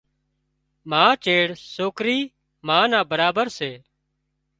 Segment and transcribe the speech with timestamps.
[0.89, 2.19] ما چيڙ سوڪرِي
[2.67, 3.71] ما نا برابر سي